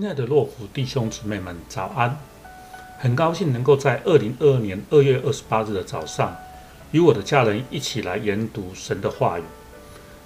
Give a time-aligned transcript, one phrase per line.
[0.00, 2.18] 亲爱的洛福弟兄姊妹们，早安！
[2.98, 6.34] 很高兴能够在二零二二年二月二十八日的早上，
[6.92, 9.42] 与我的家人一起来研读神的话语。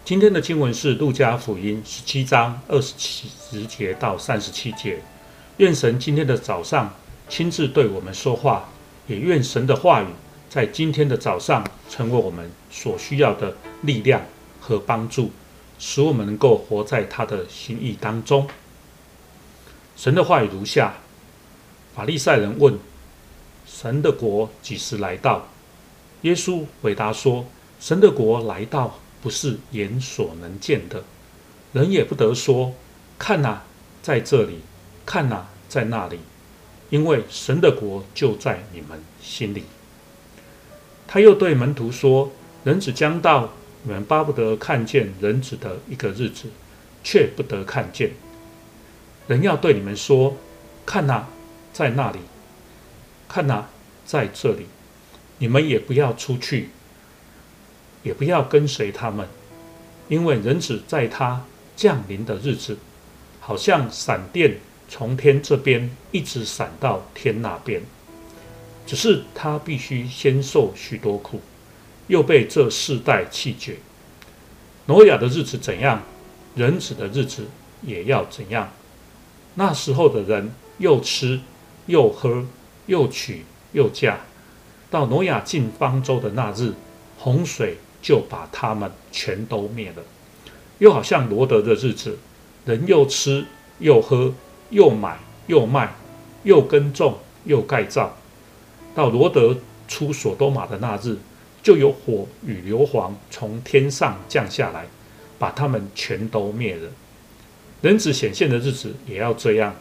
[0.05, 5.03] 今天的经文是路加福音十七章二十七节到三十七节。
[5.57, 6.95] 愿神今天的早上
[7.29, 8.69] 亲自对我们说话，
[9.09, 10.07] 也愿神的话语
[10.49, 14.23] 在今天的早上成为我们所需要的力量
[14.61, 15.33] 和帮助，
[15.81, 18.47] 使我们能够活在他的心意当中。
[19.97, 20.95] 神的话语如下：
[21.95, 22.79] 法利赛人问
[23.67, 25.49] ：“神的国几时来到？”
[26.23, 27.47] 耶稣回答说
[27.79, 31.05] ：“神的国来到，不是眼所能见的，
[31.73, 32.73] 人也不得说
[33.19, 33.63] ：‘看哪，
[34.03, 34.55] 在这里；
[35.07, 36.19] 看哪，在那里。’
[36.91, 39.65] 因为神的国就在你们心里。”
[41.07, 42.33] 他又对门徒说
[42.65, 46.49] ：“人子将到，你们巴不得看见人子的一个日子，
[47.05, 48.11] 却不得看见。”
[49.27, 50.37] 人要对你们说
[50.85, 51.27] ：“看哪，
[51.73, 52.19] 在那里；
[53.29, 53.69] 看哪，
[54.05, 54.67] 在这里。”
[55.39, 56.71] 你们也不要出去，
[58.05, 59.29] 也不要跟随他们，
[60.09, 61.45] 因为人子在他
[61.75, 62.79] 降临的日子，
[63.41, 64.59] 好像闪电
[64.89, 67.83] 从天这边一直闪到天那边。
[68.87, 71.41] 只是他必须先受许多苦，
[72.07, 73.77] 又被这世代弃绝。
[74.87, 76.03] 挪亚的日子怎样，
[76.55, 77.49] 人子的日子
[77.83, 78.71] 也要怎样。
[79.55, 81.41] 那时候的人又吃
[81.87, 82.45] 又喝
[82.87, 84.19] 又娶又嫁，
[84.91, 86.73] 到挪亚进方舟的那日，
[87.19, 90.03] 洪水就把他们全都灭了。
[90.79, 92.19] 又好像罗德的日子，
[92.65, 93.47] 人又吃
[93.79, 94.35] 又喝
[94.71, 95.95] 又买又卖
[96.43, 98.17] 又耕种又盖造，
[98.95, 101.17] 到罗德出所多玛的那日，
[101.63, 104.87] 就有火与硫磺从天上降下来，
[105.39, 106.91] 把他们全都灭了。
[107.85, 109.77] 人子显现的日子也要这样。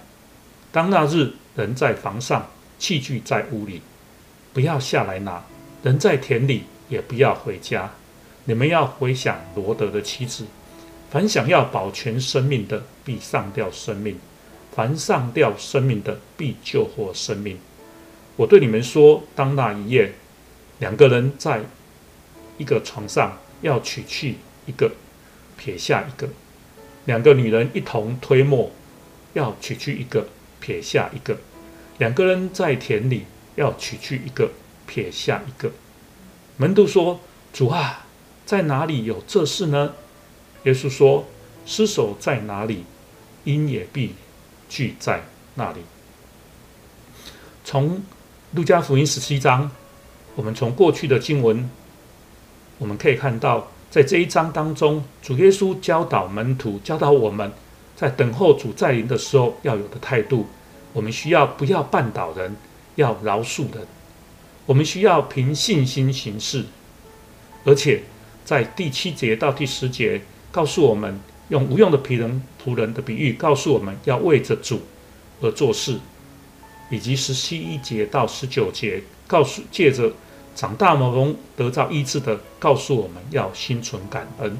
[0.74, 3.82] 当那日，人在房上，器具在屋里，
[4.52, 5.42] 不要下来拿；
[5.84, 7.90] 人在田里，也不要回家。
[8.44, 10.46] 你们要回想罗得的妻子。
[11.10, 14.16] 凡想要保全生命的，必丧掉生命；
[14.76, 17.58] 凡丧掉生命的，必救活生命。
[18.36, 20.12] 我对你们说，当那一夜，
[20.80, 21.62] 两个人在
[22.58, 24.36] 一个床上，要取去
[24.66, 24.92] 一个，
[25.56, 26.28] 撇下一个。
[27.06, 28.72] 两个女人一同推磨，
[29.34, 30.28] 要取去一个，
[30.62, 31.36] 撇下一个；
[31.98, 33.24] 两个人在田里，
[33.56, 34.52] 要取去一个，
[34.88, 35.72] 撇下一个。
[36.56, 37.20] 门徒说
[37.52, 38.06] ：“主啊，
[38.46, 39.96] 在哪里有这事呢？”
[40.64, 41.26] 耶稣说
[41.66, 42.86] ：“尸首在哪里，
[43.44, 44.16] 因也必
[44.70, 45.24] 聚在
[45.56, 45.82] 那里。”
[47.66, 48.02] 从
[48.54, 49.70] 路加福音十七章，
[50.36, 51.70] 我们从过去的经文，
[52.78, 53.68] 我们可以看到。
[53.94, 57.52] 在这一章当中，主耶稣教导门徒，教导我们
[57.96, 60.48] 在等候主再临的时候要有的态度。
[60.94, 62.56] 我们需要不要绊倒人，
[62.96, 63.86] 要饶恕人。
[64.66, 66.66] 我们需要凭信心行事。
[67.66, 68.02] 而且
[68.44, 70.20] 在第七节到第十节，
[70.52, 74.82] 告诉我们用无用的仆人仆人的比喻，告诉我们要为着主
[75.40, 76.00] 而做事。
[76.90, 80.12] 以及十七一节到十九节，告诉借着。
[80.56, 84.58] 长大麻风得到医治的，告诉我们要心存感恩。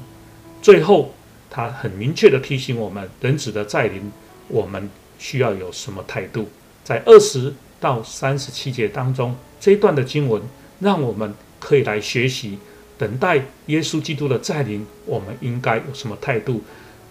[0.60, 1.14] 最后，
[1.50, 4.10] 他很明确地提醒我们，人子的再临，
[4.48, 6.48] 我们需要有什么态度？
[6.82, 10.42] 在二十到三十七节当中，这一段的经文，
[10.80, 12.58] 让我们可以来学习，
[12.98, 16.62] 等待耶稣基督的再临，我们应该有什么态度？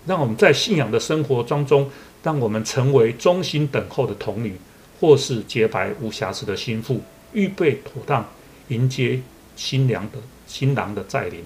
[0.05, 1.89] 让我们在信仰的生活当中，
[2.21, 4.57] 让我们成为忠心等候的童女，
[4.99, 7.01] 或是洁白无瑕疵的心腹，
[7.31, 8.27] 预备妥当。
[8.69, 9.21] 迎接
[9.55, 11.43] 新娘的新郎的再临。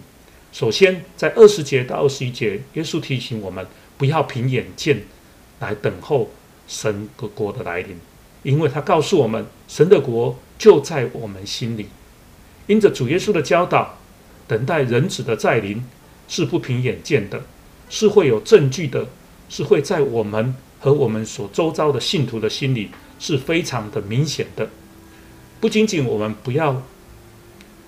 [0.51, 3.65] 首先，在二十节到二十一节，耶稣提醒我们
[3.97, 5.03] 不要凭眼见
[5.59, 6.31] 来等候
[6.67, 7.97] 神的国的来临，
[8.43, 11.87] 因为他告诉我们，神的国就在我们心里。
[12.65, 13.97] 因着主耶稣的教导，
[14.47, 15.83] 等待人子的再临
[16.27, 17.43] 是不凭眼见的，
[17.89, 19.07] 是会有证据的，
[19.49, 22.89] 是会在我们和我们所周遭的信徒的心里
[23.19, 24.69] 是非常的明显的。
[25.59, 26.81] 不仅仅我们不要。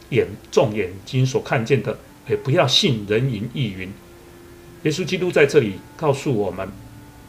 [0.09, 1.97] 眼重眼睛所看见的，
[2.27, 3.91] 也不要信人云亦云。
[4.83, 6.67] 耶稣基督在这里告诉我们：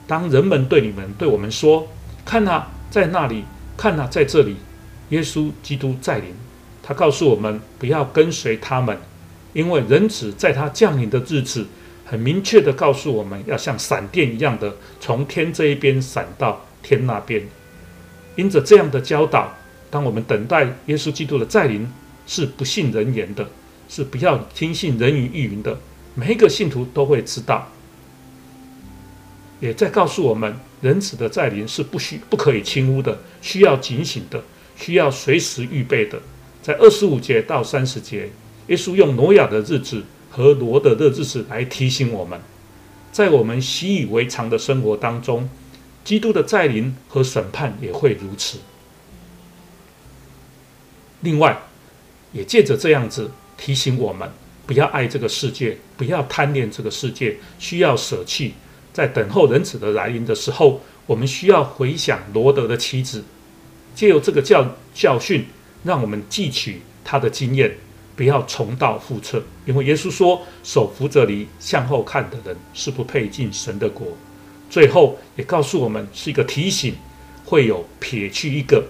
[0.07, 1.89] 当人们对你们、对我们说
[2.25, 3.43] “看啊，在那里；
[3.77, 4.57] 看啊，在这里”，
[5.11, 6.33] 耶稣基督再临，
[6.83, 8.97] 他告诉我们不要跟随他们，
[9.53, 11.67] 因为人子在他降临的日子，
[12.05, 17.43] 很明确的告诉我们要像闪电一样的从天这一边闪到天那边。
[18.37, 19.53] 因着这样的教导，
[19.91, 21.91] 当我们等待耶稣基督的再临。
[22.31, 23.51] 是不信人言的，
[23.89, 25.77] 是不要听信人云亦云的。
[26.15, 27.73] 每一个信徒都会知道，
[29.59, 34.45] 也在告诉我们，人子的再临是不需不可以轻忽的，需要警醒的，
[34.77, 36.23] 需要随时预备的。
[36.63, 38.31] 在二十五节到三十节，
[38.69, 42.41] 耶稣用挪亚的日子和罗得的日子来提醒我们，
[43.11, 45.51] 在我们习以为常的生活当中，
[46.05, 48.59] 基督的再临和审判也会如此。
[51.23, 51.61] 另外，
[52.33, 54.31] 也借着这样子提醒我们，
[54.67, 58.55] 不要爱这个世界，不要贪恋这个世界，需要舍弃。
[58.93, 63.25] 在等候人子的来临的时候，我们需要回想罗得的妻子，
[63.95, 65.47] 借由这个教教训，
[65.85, 67.77] 让我们汲取他的经验，
[68.17, 69.43] 不要重蹈覆辙。
[69.65, 74.09] 因为耶稣说：“手扶着犁向后看的人，是不配进神的国。”
[74.69, 76.95] 最后也告诉我们，是一个提醒，
[77.45, 78.85] 会有撇去一个，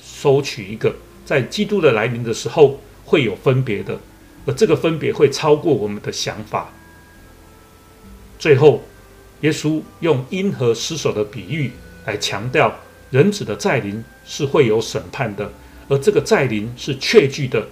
[0.00, 0.94] 收取一个，
[1.26, 3.98] 在基督的来临的时候会有分别的，
[4.46, 6.70] 而这个分别会超过我们的想法。
[8.38, 8.82] 最后。
[9.42, 11.70] 耶稣用因和尸首的比喻
[12.06, 12.74] 来强调，
[13.10, 15.52] 人子的再临是会有审判的，
[15.90, 17.68] 而这个再临是确据的，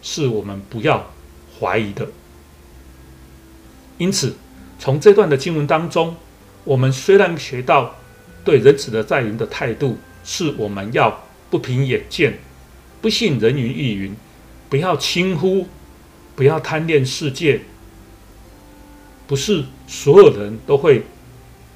[0.00, 1.12] 是我们不要
[1.60, 2.08] 怀疑的。
[3.98, 4.34] 因此，
[4.78, 6.16] 从这段的经文当中，
[6.64, 7.94] 我们虽然学到
[8.42, 12.38] 对人子的再临的态度，是我们要不凭眼见，
[13.02, 14.14] 不信人云亦云，
[14.70, 15.66] 不要轻忽，
[16.34, 17.60] 不要贪恋世界。
[19.26, 21.02] 不是所有人都会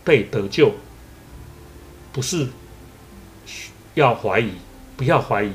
[0.04, 0.72] 被得救，
[2.12, 2.48] 不是
[3.94, 4.52] 要怀疑，
[4.96, 5.50] 不要怀疑。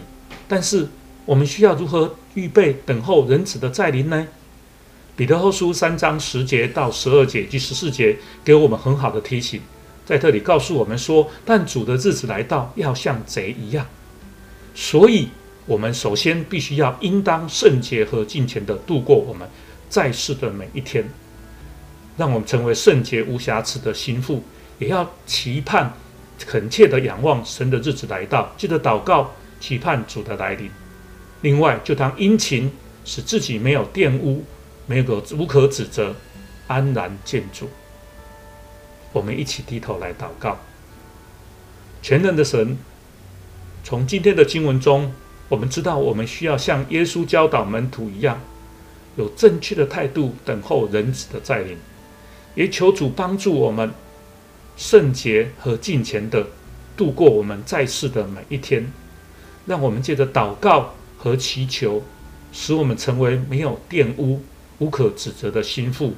[0.47, 0.89] 但是
[1.25, 4.27] 我们需要如何预备等候人子的再临呢？
[5.15, 9.61] 彼得后书三章十节到十二节及十四节给我们很好的提醒，
[10.05, 13.85] 在这里告诉我们说：但主的日子来到，要像贼一样。
[14.73, 15.29] 所以，
[15.65, 19.47] 我们首先必须要应当圣洁和敬虔的度过我们
[19.89, 21.07] 在世的每一天。
[22.17, 24.43] 让我们成为圣洁无瑕疵的新妇，
[24.79, 25.93] 也要期盼、
[26.39, 30.69] 恳切的仰望神的日子来到，记得祷告，期盼主的来临。
[31.41, 32.69] 另外，就当殷勤，
[33.05, 34.43] 使自己没有玷污，
[34.85, 36.13] 没有个无可指责，
[36.67, 37.69] 安然见主。
[39.13, 40.59] 我们一起低头来祷告。
[42.01, 42.77] 全能的神，
[43.83, 45.11] 从今天的经文中，
[45.51, 48.39] 我们知道我们需要像耶稣教导门徒一样，
[49.17, 51.77] 有正确的态度等候人子的再临。
[52.55, 53.91] 也求主帮助我们
[54.77, 56.47] 圣洁和敬虔的
[56.95, 58.89] 度过我们在世的每一天，
[59.65, 62.01] 让我们借着祷告和祈求，
[62.53, 64.41] 使我们成为没有玷污、
[64.79, 66.13] 无可指责的心腹，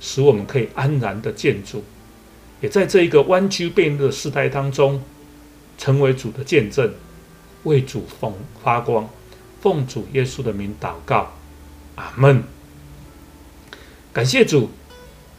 [0.00, 1.84] 使我们可以安然的见主，
[2.60, 5.00] 也在这一个弯曲悖逆的时代当中，
[5.78, 6.92] 成为主的见证，
[7.64, 9.08] 为主奉发光，
[9.60, 11.32] 奉主耶稣的名祷告，
[11.96, 12.42] 阿门。
[14.12, 14.70] 感谢主。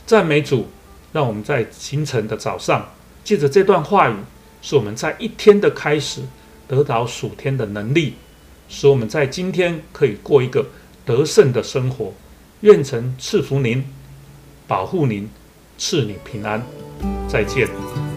[0.06, 0.68] 赞美主，
[1.14, 2.90] 让我们在清晨的早上，
[3.24, 4.16] 借着这段话语，
[4.62, 6.22] 使我们在一天的开始
[6.68, 8.16] 得到属天的能力，
[8.68, 10.68] 使我们在今天可以过一个
[11.06, 12.14] 得胜的生活。
[12.60, 13.86] 愿神赐福您，
[14.68, 15.30] 保护您，
[15.78, 16.62] 赐你平安。
[17.30, 18.13] 再见。